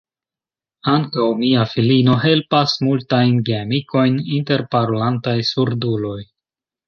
Ankaŭ 0.91 1.25
mia 1.41 1.65
filino 1.73 2.15
helpas 2.23 2.73
multajn 2.87 3.37
geamikojn 3.49 4.17
inter 4.39 4.65
parolantaj 4.77 5.37
surduloj. 5.53 6.19